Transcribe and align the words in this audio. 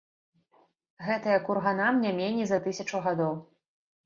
Гэтыя 1.07 1.37
курганам 1.49 2.01
не 2.07 2.11
меней 2.21 2.49
за 2.53 2.59
тысячу 2.65 3.05
гадоў. 3.11 3.33